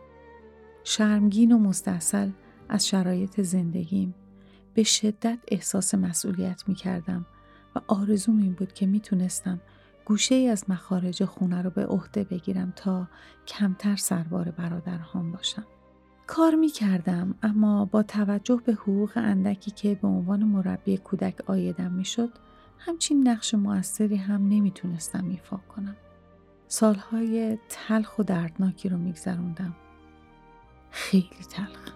شرمگین 0.83 1.51
و 1.51 1.57
مستحصل 1.57 2.29
از 2.69 2.87
شرایط 2.87 3.41
زندگیم 3.41 4.15
به 4.73 4.83
شدت 4.83 5.39
احساس 5.47 5.95
مسئولیت 5.95 6.63
می 6.67 6.75
کردم 6.75 7.25
و 7.75 7.81
آرزوم 7.87 8.37
این 8.37 8.53
بود 8.53 8.73
که 8.73 8.85
می 8.85 8.99
تونستم 8.99 9.61
گوشه 10.05 10.35
ای 10.35 10.47
از 10.47 10.69
مخارج 10.69 11.25
خونه 11.25 11.61
رو 11.61 11.69
به 11.69 11.85
عهده 11.85 12.23
بگیرم 12.23 12.73
تا 12.75 13.07
کمتر 13.47 13.95
سربار 13.95 14.51
برادرهام 14.51 15.31
باشم. 15.31 15.65
کار 16.27 16.55
می 16.55 16.69
کردم 16.69 17.35
اما 17.43 17.85
با 17.85 18.03
توجه 18.03 18.61
به 18.65 18.73
حقوق 18.73 19.11
اندکی 19.15 19.71
که 19.71 19.95
به 19.95 20.07
عنوان 20.07 20.43
مربی 20.43 20.97
کودک 20.97 21.49
آیدم 21.49 21.91
می 21.91 22.05
شد 22.05 22.29
همچین 22.77 23.27
نقش 23.27 23.53
موثری 23.53 24.15
هم 24.15 24.49
نمی 24.49 24.71
تونستم 24.71 25.29
ایفا 25.29 25.57
کنم. 25.57 25.95
سالهای 26.67 27.57
تلخ 27.69 28.19
و 28.19 28.23
دردناکی 28.23 28.89
رو 28.89 28.97
میگذروندم. 28.97 29.75
خیلی 30.91 31.43
تلخ. 31.49 31.93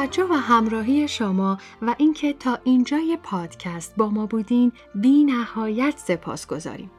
توجه 0.00 0.24
و 0.24 0.32
همراهی 0.32 1.08
شما 1.08 1.58
و 1.82 1.94
اینکه 1.98 2.32
تا 2.32 2.58
اینجای 2.64 3.18
پادکست 3.22 3.96
با 3.96 4.10
ما 4.10 4.26
بودین 4.26 4.72
بی 4.94 5.24
نهایت 5.24 5.98
سپاس 5.98 6.46
گذاریم. 6.46 6.90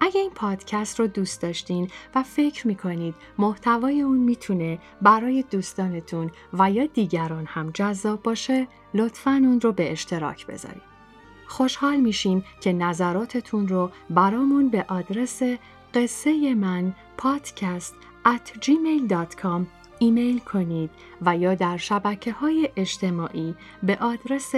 اگه 0.00 0.20
این 0.20 0.30
پادکست 0.30 1.00
رو 1.00 1.06
دوست 1.06 1.42
داشتین 1.42 1.90
و 2.14 2.22
فکر 2.22 2.66
می‌کنید 2.66 3.14
محتوای 3.38 4.00
اون 4.00 4.18
می‌تونه 4.18 4.78
برای 5.02 5.44
دوستانتون 5.50 6.30
و 6.52 6.70
یا 6.70 6.86
دیگران 6.86 7.46
هم 7.46 7.70
جذاب 7.74 8.22
باشه 8.22 8.68
لطفا 8.94 9.30
اون 9.30 9.60
رو 9.60 9.72
به 9.72 9.92
اشتراک 9.92 10.46
بذارید. 10.46 10.82
خوشحال 11.46 11.96
میشیم 11.96 12.44
که 12.60 12.72
نظراتتون 12.72 13.68
رو 13.68 13.90
برامون 14.10 14.68
به 14.68 14.84
آدرس 14.88 15.42
قصه 15.94 16.54
من 16.54 16.94
پادکست 17.16 17.94
at 18.24 18.58
gmail.com 18.64 19.85
ایمیل 19.98 20.38
کنید 20.38 20.90
و 21.22 21.36
یا 21.36 21.54
در 21.54 21.76
شبکه 21.76 22.32
های 22.32 22.68
اجتماعی 22.76 23.54
به 23.82 23.98
آدرس 24.00 24.54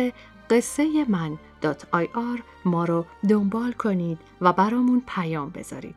قصه 0.51 1.05
من 1.09 1.39
.ir 1.63 2.41
ما 2.65 2.85
رو 2.85 3.05
دنبال 3.29 3.73
کنید 3.73 4.19
و 4.41 4.53
برامون 4.53 5.03
پیام 5.07 5.51
بذارید. 5.51 5.95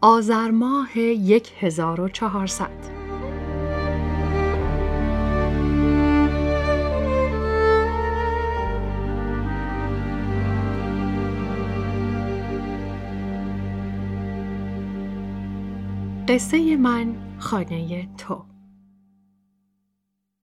آذر 0.00 0.50
ماه 0.50 0.90
1400 1.60 3.00
قصه 16.28 16.76
من 16.76 17.29
خانه 17.40 18.08
تو 18.18 18.49